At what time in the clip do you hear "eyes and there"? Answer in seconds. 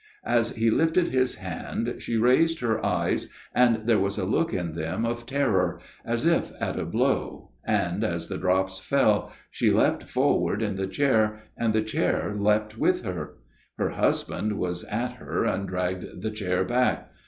2.83-3.99